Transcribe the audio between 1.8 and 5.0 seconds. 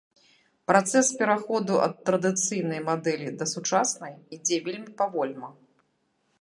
ад традыцыйнай мадэлі да сучаснай ідзе вельмі